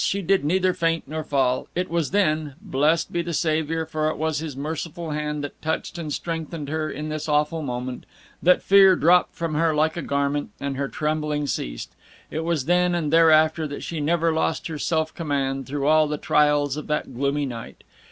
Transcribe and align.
she 0.03 0.23
did 0.23 0.43
neither 0.43 0.73
faint 0.73 1.03
nor 1.05 1.23
fall; 1.23 1.67
it 1.75 1.87
was 1.87 2.09
then 2.09 2.55
blessed 2.59 3.13
be 3.13 3.21
the 3.21 3.35
Saviour, 3.35 3.85
for 3.85 4.09
it 4.09 4.17
was 4.17 4.39
his 4.39 4.57
merciful 4.57 5.11
hand 5.11 5.43
that 5.43 5.61
touched 5.61 5.99
and 5.99 6.11
strengthened 6.11 6.69
her 6.69 6.89
in 6.89 7.09
this 7.09 7.29
awful 7.29 7.61
moment 7.61 8.07
that 8.41 8.63
fear 8.63 8.95
dropped 8.95 9.35
from 9.35 9.53
her 9.53 9.75
like 9.75 9.95
a 9.95 10.01
garment, 10.01 10.49
and 10.59 10.75
her 10.75 10.87
trembling 10.87 11.45
ceased. 11.45 11.93
It 12.31 12.39
was 12.43 12.65
then 12.65 12.95
and 12.95 13.13
thereafter 13.13 13.67
that 13.67 13.83
she 13.83 13.99
never 13.99 14.33
lost 14.33 14.65
her 14.69 14.79
self 14.79 15.13
command, 15.13 15.67
through 15.67 15.85
all 15.85 16.07
the 16.07 16.17
trials 16.17 16.77
of 16.77 16.87
that 16.87 17.13
gloomy 17.13 17.45
night. 17.45 17.83